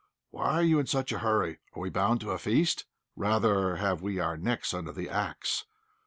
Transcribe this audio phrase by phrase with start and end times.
[0.31, 1.59] Why are you in such a hurry?
[1.75, 2.85] Are we bound to a feast?
[3.15, 5.65] Rather have we our necks under the axe.